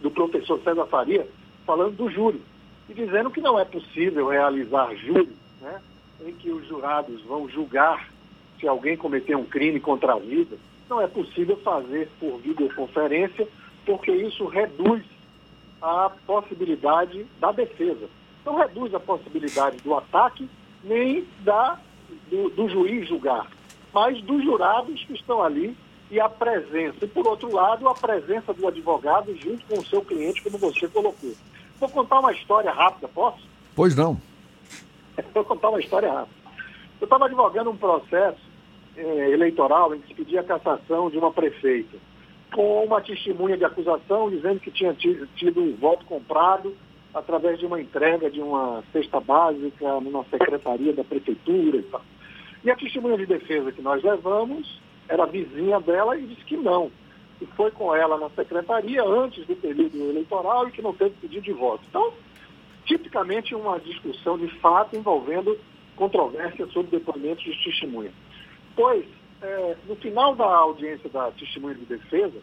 do 0.02 0.12
professor 0.12 0.60
César 0.62 0.86
Faria 0.86 1.28
falando 1.66 1.96
do 1.96 2.10
júri 2.10 2.42
e 2.90 2.94
dizendo 2.94 3.30
que 3.30 3.42
não 3.42 3.60
é 3.60 3.66
possível 3.66 4.30
realizar 4.30 4.96
júri 4.96 5.36
né, 5.62 5.82
em 6.26 6.34
que 6.34 6.50
os 6.50 6.66
jurados 6.68 7.22
vão 7.24 7.50
julgar 7.50 8.10
se 8.60 8.68
alguém 8.68 8.96
cometeu 8.96 9.40
um 9.40 9.46
crime 9.46 9.80
contra 9.80 10.14
a 10.14 10.20
vida. 10.20 10.58
Não 10.90 11.02
é 11.02 11.08
possível 11.08 11.58
fazer 11.58 12.10
por 12.20 12.40
videoconferência 12.40 13.48
porque 13.86 14.12
isso 14.12 14.46
reduz 14.46 15.04
a 15.82 16.10
possibilidade 16.26 17.26
da 17.40 17.52
defesa 17.52 18.08
não 18.48 18.56
reduz 18.56 18.94
a 18.96 19.00
possibilidade 19.00 19.78
do 19.80 19.94
ataque 19.94 20.50
nem 20.82 21.28
da, 21.42 21.78
do, 22.30 22.50
do 22.50 22.70
juiz 22.70 23.06
julgar, 23.08 23.46
mas 23.98 24.22
dos 24.22 24.44
jurados 24.44 25.04
que 25.06 25.14
estão 25.14 25.42
ali 25.42 25.76
e 26.12 26.20
a 26.20 26.30
presença. 26.30 26.98
E, 27.04 27.08
por 27.08 27.28
outro 27.28 27.52
lado, 27.52 27.90
a 27.90 27.96
presença 27.96 28.54
do 28.54 28.68
advogado 28.68 29.36
junto 29.36 29.66
com 29.66 29.80
o 29.80 29.86
seu 29.88 30.04
cliente, 30.04 30.44
como 30.44 30.56
você 30.60 30.88
colocou. 30.88 31.34
Vou 31.80 31.90
contar 31.90 32.20
uma 32.20 32.32
história 32.32 32.72
rápida, 32.72 33.08
posso? 33.08 33.42
Pois 33.76 33.96
não. 33.96 34.22
Vou 35.34 35.44
contar 35.44 35.70
uma 35.70 35.80
história 35.80 36.12
rápida. 36.12 36.38
Eu 37.02 37.06
estava 37.06 37.26
advogando 37.26 37.72
um 37.72 37.76
processo 37.76 38.40
eh, 38.96 39.32
eleitoral 39.32 39.96
em 39.96 40.00
que 40.00 40.10
se 40.10 40.14
pedia 40.14 40.42
a 40.42 40.44
cassação 40.44 41.10
de 41.10 41.18
uma 41.18 41.32
prefeita, 41.32 41.98
com 42.54 42.84
uma 42.84 43.02
testemunha 43.02 43.58
de 43.58 43.66
acusação 43.66 44.30
dizendo 44.30 44.60
que 44.60 44.70
tinha 44.70 44.94
tido, 44.94 45.28
tido 45.36 45.60
um 45.60 45.76
voto 45.76 46.06
comprado 46.06 46.78
através 47.16 47.58
de 47.58 47.66
uma 47.66 47.82
entrega 47.82 48.30
de 48.30 48.42
uma 48.42 48.84
cesta 48.94 49.20
básica 49.20 50.00
numa 50.02 50.24
secretaria 50.26 50.94
da 50.94 51.04
prefeitura 51.04 51.78
e 51.78 51.84
tal. 51.84 52.02
E 52.64 52.72
a 52.72 52.76
testemunha 52.76 53.18
de 53.18 53.26
defesa 53.26 53.72
que 53.72 53.82
nós 53.82 54.04
levamos 54.04 54.82
era 55.08 55.26
vizinha 55.26 55.80
dela 55.80 56.18
e 56.18 56.26
disse 56.26 56.44
que 56.46 56.58
não. 56.58 56.92
E 57.42 57.46
foi 57.46 57.72
com 57.72 57.96
ela 57.96 58.18
na 58.18 58.30
secretaria 58.32 59.04
antes 59.04 59.46
do 59.46 59.56
período 59.56 59.98
eleitoral 60.10 60.68
e 60.68 60.72
que 60.72 60.82
não 60.82 60.94
teve 60.94 61.16
pedido 61.22 61.44
de 61.44 61.54
voto. 61.54 61.84
Então, 61.90 62.12
tipicamente 62.86 63.54
uma 63.54 63.80
discussão 63.80 64.38
de 64.38 64.48
fato 64.60 64.96
envolvendo 64.96 65.58
controvérsia 65.96 66.66
sobre 66.68 66.98
depoimentos 66.98 67.44
de 67.44 67.64
testemunha. 67.64 68.12
Pois, 68.76 69.06
é, 69.42 69.76
no 69.88 69.96
final 69.96 70.36
da 70.36 70.46
audiência 70.46 71.10
da 71.10 71.32
testemunha 71.32 71.76
de 71.76 71.86
defesa, 71.86 72.38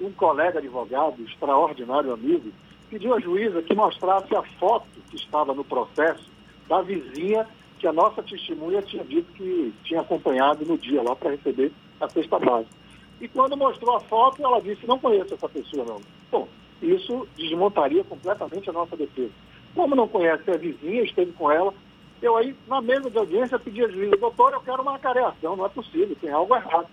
um 0.00 0.12
colega 0.12 0.58
advogado, 0.58 1.22
extraordinário 1.22 2.12
amigo, 2.12 2.52
pediu 2.90 3.14
à 3.14 3.20
juíza 3.20 3.62
que 3.62 3.74
mostrasse 3.74 4.34
a 4.34 4.42
foto 4.58 4.86
que 5.10 5.16
estava 5.16 5.54
no 5.54 5.64
processo 5.64 6.28
da 6.68 6.82
vizinha 6.82 7.46
que 7.78 7.86
a 7.86 7.92
nossa 7.92 8.22
testemunha 8.22 8.82
tinha 8.82 9.04
dito 9.04 9.32
que 9.32 9.72
tinha 9.84 10.00
acompanhado 10.00 10.64
no 10.64 10.78
dia 10.78 11.02
lá 11.02 11.14
para 11.14 11.30
receber 11.30 11.72
a 12.00 12.08
cesta 12.08 12.38
básica. 12.38 12.74
E 13.20 13.28
quando 13.28 13.56
mostrou 13.56 13.96
a 13.96 14.00
foto, 14.00 14.42
ela 14.42 14.60
disse, 14.60 14.86
não 14.86 14.98
conheço 14.98 15.34
essa 15.34 15.48
pessoa 15.48 15.84
não. 15.84 16.00
Bom, 16.30 16.48
isso 16.82 17.26
desmontaria 17.36 18.04
completamente 18.04 18.68
a 18.68 18.72
nossa 18.72 18.96
defesa. 18.96 19.32
Como 19.74 19.94
não 19.94 20.08
conhece 20.08 20.50
a 20.50 20.56
vizinha, 20.56 21.02
esteve 21.02 21.32
com 21.32 21.50
ela, 21.50 21.72
eu 22.20 22.36
aí, 22.36 22.54
na 22.66 22.80
mesa 22.80 23.10
de 23.10 23.18
audiência, 23.18 23.58
pedi 23.58 23.84
à 23.84 23.88
juíza, 23.88 24.16
doutor, 24.16 24.52
eu 24.52 24.60
quero 24.60 24.82
uma 24.82 24.98
careação, 24.98 25.56
não 25.56 25.66
é 25.66 25.68
possível, 25.68 26.16
tem 26.20 26.30
algo 26.30 26.54
errado. 26.54 26.86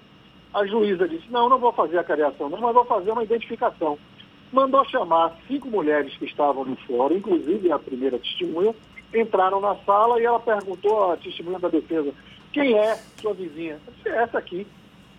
A 0.53 0.65
juíza 0.65 1.07
disse, 1.07 1.29
não, 1.29 1.49
não 1.49 1.57
vou 1.57 1.73
fazer 1.73 1.97
a 1.97 2.03
careação 2.03 2.49
não, 2.49 2.59
mas 2.59 2.73
vou 2.73 2.85
fazer 2.85 3.11
uma 3.11 3.23
identificação 3.23 3.97
mandou 4.53 4.85
chamar 4.85 5.35
cinco 5.47 5.67
mulheres 5.67 6.15
que 6.15 6.25
estavam 6.25 6.63
no 6.63 6.75
fórum, 6.75 7.15
inclusive 7.15 7.71
a 7.71 7.79
primeira 7.79 8.19
testemunha, 8.19 8.73
entraram 9.13 9.59
na 9.59 9.75
sala 9.77 10.19
e 10.19 10.25
ela 10.25 10.39
perguntou 10.39 11.11
à 11.11 11.17
testemunha 11.17 11.59
da 11.59 11.69
defesa, 11.69 12.13
quem 12.51 12.77
é 12.77 12.95
sua 13.19 13.33
vizinha? 13.33 13.79
Disse, 13.95 14.09
essa 14.09 14.37
aqui. 14.37 14.67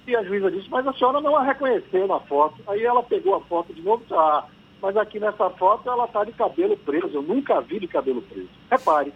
E 0.07 0.15
a 0.15 0.23
juíza 0.23 0.51
disse, 0.51 0.69
mas 0.69 0.87
a 0.87 0.93
senhora 0.93 1.21
não 1.21 1.37
a 1.37 1.43
reconheceu 1.43 2.07
na 2.07 2.21
foto. 2.21 2.57
Aí 2.67 2.85
ela 2.85 3.03
pegou 3.03 3.35
a 3.35 3.41
foto 3.41 3.73
de 3.73 3.81
novo 3.83 4.05
ah, 4.13 4.45
mas 4.83 4.97
aqui 4.97 5.19
nessa 5.19 5.49
foto 5.51 5.89
ela 5.89 6.05
está 6.05 6.25
de 6.25 6.33
cabelo 6.33 6.77
preso. 6.77 7.09
Eu 7.15 7.23
nunca 7.23 7.61
vi 7.61 7.81
de 7.81 7.89
cabelo 7.89 8.21
preso. 8.21 8.51
Repare, 8.71 9.13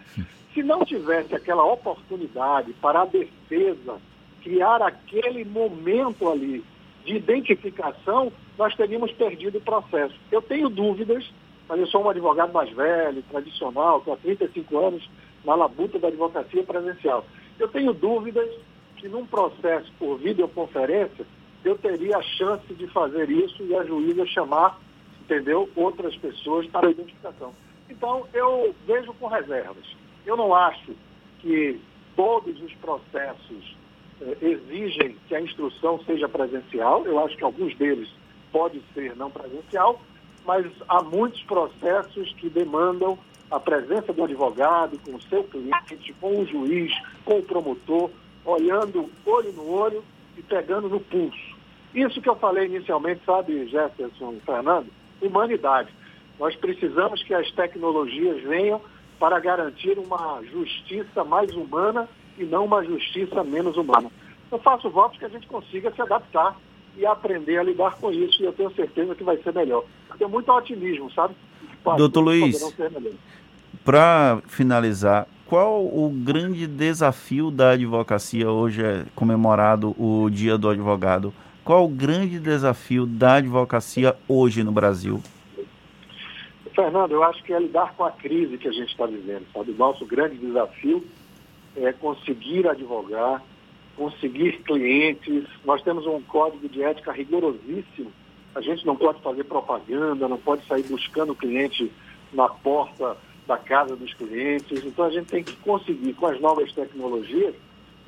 se 0.53 0.63
não 0.63 0.83
tivesse 0.83 1.35
aquela 1.35 1.63
oportunidade 1.63 2.73
para 2.73 3.03
a 3.03 3.05
defesa 3.05 3.97
criar 4.41 4.81
aquele 4.81 5.45
momento 5.45 6.27
ali 6.27 6.63
de 7.05 7.15
identificação, 7.15 8.31
nós 8.57 8.75
teríamos 8.75 9.11
perdido 9.11 9.59
o 9.59 9.61
processo. 9.61 10.15
Eu 10.31 10.41
tenho 10.41 10.69
dúvidas, 10.69 11.31
mas 11.69 11.79
eu 11.79 11.87
sou 11.87 12.03
um 12.03 12.09
advogado 12.09 12.51
mais 12.51 12.71
velho, 12.71 13.21
tradicional, 13.29 13.99
estou 13.99 14.15
há 14.15 14.17
35 14.17 14.77
anos 14.79 15.09
na 15.45 15.53
labuta 15.53 15.99
da 15.99 16.07
advocacia 16.07 16.63
presencial. 16.63 17.23
Eu 17.59 17.67
tenho 17.67 17.93
dúvidas 17.93 18.49
que 18.97 19.07
num 19.07 19.25
processo 19.25 19.91
por 19.99 20.17
videoconferência 20.17 21.25
eu 21.63 21.77
teria 21.77 22.17
a 22.17 22.21
chance 22.23 22.73
de 22.73 22.87
fazer 22.87 23.29
isso 23.29 23.63
e 23.63 23.75
a 23.75 23.83
juíza 23.83 24.25
chamar, 24.25 24.79
entendeu, 25.21 25.69
outras 25.75 26.15
pessoas 26.17 26.65
para 26.67 26.87
a 26.87 26.91
identificação. 26.91 27.53
Então, 27.87 28.25
eu 28.33 28.73
vejo 28.87 29.13
com 29.13 29.27
reservas. 29.27 29.85
Eu 30.25 30.35
não 30.35 30.55
acho 30.55 30.95
que 31.39 31.79
todos 32.15 32.59
os 32.61 32.73
processos 32.75 33.77
eh, 34.21 34.37
exigem 34.41 35.17
que 35.27 35.35
a 35.35 35.41
instrução 35.41 35.99
seja 36.05 36.27
presencial. 36.27 37.05
Eu 37.05 37.19
acho 37.19 37.37
que 37.37 37.43
alguns 37.43 37.75
deles 37.75 38.09
pode 38.51 38.81
ser 38.93 39.15
não 39.15 39.29
presencial, 39.29 39.99
mas 40.45 40.65
há 40.87 41.01
muitos 41.01 41.41
processos 41.43 42.33
que 42.33 42.49
demandam 42.49 43.17
a 43.51 43.59
presença 43.59 44.13
do 44.13 44.23
advogado 44.23 44.99
com 44.99 45.15
o 45.15 45.21
seu 45.23 45.43
cliente, 45.43 46.13
com 46.19 46.39
o 46.41 46.45
juiz, 46.45 46.91
com 47.25 47.39
o 47.39 47.43
promotor, 47.43 48.09
olhando 48.45 49.09
olho 49.25 49.51
no 49.53 49.69
olho 49.69 50.03
e 50.37 50.41
pegando 50.41 50.87
no 50.87 50.99
pulso. 50.99 51.57
Isso 51.93 52.21
que 52.21 52.29
eu 52.29 52.35
falei 52.35 52.65
inicialmente, 52.65 53.21
sabe, 53.25 53.67
Jefferson 53.67 54.35
Fernando? 54.45 54.87
Humanidade. 55.21 55.89
Nós 56.39 56.55
precisamos 56.55 57.23
que 57.23 57.33
as 57.33 57.51
tecnologias 57.51 58.41
venham 58.43 58.79
para 59.19 59.39
garantir 59.39 59.97
uma 59.97 60.41
justiça 60.43 61.23
mais 61.23 61.51
humana 61.51 62.07
e 62.37 62.43
não 62.43 62.65
uma 62.65 62.83
justiça 62.85 63.43
menos 63.43 63.75
humana. 63.75 64.09
Eu 64.51 64.59
faço 64.59 64.89
votos 64.89 65.19
que 65.19 65.25
a 65.25 65.29
gente 65.29 65.47
consiga 65.47 65.91
se 65.91 66.01
adaptar 66.01 66.55
e 66.97 67.05
aprender 67.05 67.57
a 67.57 67.63
lidar 67.63 67.95
com 67.95 68.11
isso, 68.11 68.41
e 68.41 68.45
eu 68.45 68.53
tenho 68.53 68.71
certeza 68.73 69.15
que 69.15 69.23
vai 69.23 69.37
ser 69.37 69.53
melhor. 69.53 69.83
Eu 70.11 70.17
tenho 70.17 70.29
muito 70.29 70.51
otimismo, 70.51 71.11
sabe? 71.11 71.35
Doutor 71.97 72.21
Luiz, 72.21 72.75
para 73.85 74.41
finalizar, 74.47 75.27
qual 75.45 75.83
o 75.83 76.09
grande 76.09 76.67
desafio 76.67 77.49
da 77.49 77.71
advocacia 77.71 78.51
hoje 78.51 78.83
é 78.83 79.05
comemorado 79.15 79.95
o 79.97 80.29
Dia 80.29 80.57
do 80.57 80.69
Advogado? 80.69 81.33
Qual 81.63 81.85
o 81.85 81.89
grande 81.89 82.39
desafio 82.39 83.05
da 83.05 83.35
advocacia 83.35 84.15
hoje 84.27 84.63
no 84.63 84.71
Brasil? 84.71 85.21
Fernando, 86.75 87.11
eu 87.11 87.23
acho 87.23 87.43
que 87.43 87.51
é 87.51 87.59
lidar 87.59 87.93
com 87.95 88.03
a 88.03 88.11
crise 88.11 88.57
que 88.57 88.67
a 88.67 88.71
gente 88.71 88.89
está 88.89 89.05
vivendo, 89.05 89.45
sabe? 89.53 89.71
O 89.71 89.75
nosso 89.75 90.05
grande 90.05 90.37
desafio 90.37 91.05
é 91.75 91.91
conseguir 91.91 92.67
advogar, 92.67 93.43
conseguir 93.99 94.53
clientes. 94.63 95.43
Nós 95.65 95.83
temos 95.83 96.07
um 96.07 96.21
código 96.21 96.69
de 96.69 96.81
ética 96.81 97.11
rigorosíssimo. 97.11 98.09
A 98.55 98.61
gente 98.61 98.85
não 98.85 98.95
pode 98.95 99.21
fazer 99.21 99.43
propaganda, 99.43 100.25
não 100.25 100.37
pode 100.37 100.65
sair 100.65 100.83
buscando 100.83 101.35
cliente 101.35 101.91
na 102.31 102.47
porta 102.47 103.17
da 103.45 103.57
casa 103.57 103.97
dos 103.97 104.13
clientes. 104.13 104.85
Então 104.85 105.03
a 105.03 105.09
gente 105.09 105.27
tem 105.27 105.43
que 105.43 105.53
conseguir, 105.57 106.13
com 106.13 106.27
as 106.27 106.39
novas 106.39 106.71
tecnologias, 106.71 107.53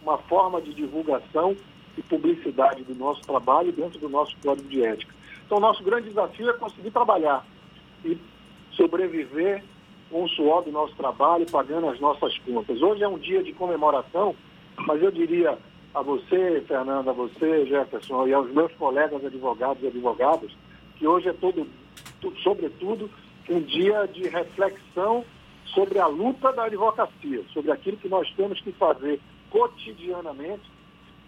uma 0.01 0.17
forma 0.17 0.61
de 0.61 0.73
divulgação 0.73 1.57
e 1.97 2.01
publicidade 2.01 2.83
do 2.83 2.95
nosso 2.95 3.21
trabalho 3.23 3.73
dentro 3.73 3.99
do 3.99 4.07
nosso 4.07 4.33
código 4.41 4.69
de 4.69 4.81
ética. 4.85 5.13
Então 5.45 5.57
o 5.57 5.61
nosso 5.61 5.83
grande 5.83 6.07
desafio 6.07 6.49
é 6.49 6.53
conseguir 6.53 6.91
trabalhar 6.91 7.45
e 8.05 8.17
sobreviver 8.71 9.61
com 10.09 10.23
o 10.23 10.29
suor 10.29 10.63
do 10.63 10.71
nosso 10.71 10.95
trabalho, 10.95 11.45
pagando 11.51 11.89
as 11.89 11.99
nossas 11.99 12.37
contas. 12.39 12.81
Hoje 12.81 13.03
é 13.03 13.07
um 13.07 13.17
dia 13.17 13.43
de 13.43 13.51
comemoração, 13.51 14.33
mas 14.77 15.01
eu 15.03 15.11
diria 15.11 15.57
a 15.93 16.01
você, 16.01 16.63
Fernando, 16.67 17.09
a 17.09 17.13
você, 17.13 17.65
Jefferson, 17.65 18.27
e 18.27 18.33
aos 18.33 18.51
meus 18.51 18.71
colegas 18.73 19.23
advogados 19.23 19.83
e 19.83 19.87
advogadas, 19.87 20.51
que 20.97 21.07
hoje 21.07 21.29
é 21.29 21.33
todo, 21.33 21.67
sobretudo, 22.43 23.09
um 23.49 23.59
dia 23.61 24.07
de 24.07 24.27
reflexão 24.29 25.25
sobre 25.65 25.99
a 25.99 26.07
luta 26.07 26.51
da 26.53 26.65
advocacia, 26.65 27.43
sobre 27.53 27.71
aquilo 27.71 27.97
que 27.97 28.07
nós 28.07 28.31
temos 28.35 28.59
que 28.61 28.71
fazer 28.71 29.19
cotidianamente 29.49 30.63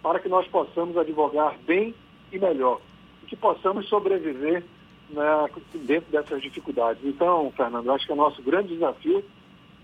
para 0.01 0.19
que 0.19 0.29
nós 0.29 0.47
possamos 0.47 0.97
advogar 0.97 1.57
bem 1.65 1.93
e 2.31 2.37
melhor, 2.37 2.79
e 3.23 3.25
que 3.25 3.35
possamos 3.35 3.87
sobreviver 3.87 4.63
né, 5.09 5.49
dentro 5.75 6.11
dessas 6.11 6.41
dificuldades. 6.41 7.03
Então, 7.05 7.51
Fernando, 7.55 7.91
acho 7.91 8.05
que 8.05 8.11
o 8.11 8.17
nosso 8.17 8.41
grande 8.41 8.73
desafio 8.73 9.23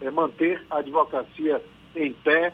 é 0.02 0.10
manter 0.10 0.65
a 0.70 0.80
advocacia 0.80 1.62
em 1.96 2.13
pé, 2.13 2.54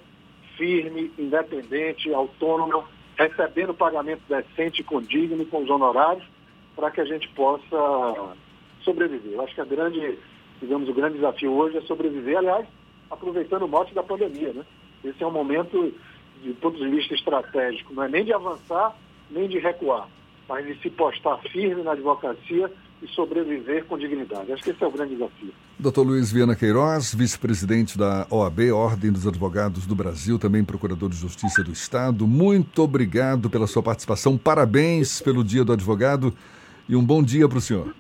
firme, 0.57 1.11
independente, 1.17 2.13
autônoma, 2.13 2.83
recebendo 3.17 3.73
pagamento 3.73 4.21
decente, 4.27 4.83
condigno, 4.83 5.45
com 5.45 5.63
os 5.63 5.69
honorários, 5.69 6.25
para 6.75 6.91
que 6.91 7.01
a 7.01 7.05
gente 7.05 7.27
possa 7.29 8.35
sobreviver. 8.83 9.33
Eu 9.33 9.41
acho 9.41 9.55
que 9.55 9.61
a 9.61 9.65
grande, 9.65 10.19
digamos, 10.61 10.89
o 10.89 10.93
grande 10.93 11.15
desafio 11.15 11.53
hoje 11.53 11.77
é 11.77 11.81
sobreviver, 11.81 12.37
aliás, 12.37 12.67
aproveitando 13.09 13.63
o 13.63 13.67
mote 13.67 13.93
da 13.93 14.03
pandemia, 14.03 14.53
né? 14.53 14.65
Esse 15.03 15.23
é 15.23 15.27
um 15.27 15.31
momento, 15.31 15.93
de 16.41 16.53
ponto 16.53 16.77
de 16.77 16.89
vista 16.89 17.13
estratégico, 17.13 17.93
não 17.93 18.03
é 18.03 18.09
nem 18.09 18.25
de 18.25 18.33
avançar, 18.33 18.95
nem 19.29 19.47
de 19.47 19.59
recuar, 19.59 20.07
mas 20.47 20.65
de 20.65 20.75
se 20.81 20.89
postar 20.89 21.37
firme 21.51 21.83
na 21.83 21.91
advocacia 21.91 22.71
e 23.01 23.07
sobreviver 23.09 23.85
com 23.85 23.97
dignidade. 23.97 24.51
Acho 24.51 24.63
que 24.63 24.71
esse 24.71 24.83
é 24.83 24.87
o 24.87 24.91
grande 24.91 25.15
desafio. 25.15 25.53
Dr. 25.77 26.01
Luiz 26.01 26.31
Viana 26.31 26.55
Queiroz, 26.55 27.13
vice-presidente 27.13 27.97
da 27.97 28.25
OAB, 28.29 28.71
Ordem 28.71 29.11
dos 29.11 29.27
Advogados 29.27 29.85
do 29.85 29.95
Brasil, 29.95 30.39
também 30.39 30.63
procurador 30.63 31.09
de 31.09 31.17
Justiça 31.17 31.63
do 31.63 31.71
Estado, 31.71 32.25
muito 32.25 32.81
obrigado 32.81 33.49
pela 33.49 33.67
sua 33.67 33.83
participação, 33.83 34.37
parabéns 34.37 35.21
pelo 35.21 35.43
Dia 35.43 35.63
do 35.63 35.73
Advogado 35.73 36.33
e 36.87 36.95
um 36.95 37.03
bom 37.03 37.21
dia 37.21 37.47
para 37.47 37.57
o 37.57 37.61
senhor. 37.61 37.93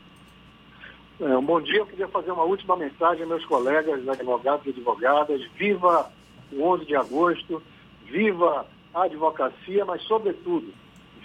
É, 1.19 1.37
um 1.37 1.43
bom 1.43 1.61
dia, 1.61 1.77
eu 1.77 1.85
queria 1.85 2.07
fazer 2.09 2.31
uma 2.31 2.43
última 2.43 2.75
mensagem 2.75 3.23
a 3.23 3.27
meus 3.27 3.45
colegas 3.45 4.07
advogados 4.07 4.65
e 4.65 4.69
advogadas. 4.69 5.41
Viva 5.57 6.11
o 6.51 6.61
11 6.61 6.85
de 6.85 6.95
agosto, 6.95 7.63
viva 8.05 8.65
a 8.93 9.03
advocacia, 9.03 9.85
mas, 9.85 10.01
sobretudo, 10.03 10.73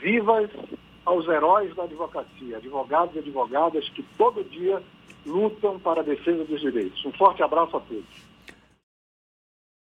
vivas 0.01 0.49
aos 1.05 1.27
heróis 1.29 1.75
da 1.75 1.85
advocacia, 1.85 2.57
advogados 2.57 3.15
e 3.17 3.19
advogadas 3.19 3.89
que 3.91 4.03
todo 4.17 4.45
dia 4.45 4.83
lutam 5.27 5.79
para 5.79 6.01
a 6.01 6.05
defesa 6.05 6.45
dos 6.45 6.61
direitos. 6.61 7.05
Um 7.05 7.13
forte 7.13 7.43
abraço 7.43 7.77
a 7.77 7.81
todos. 7.81 8.30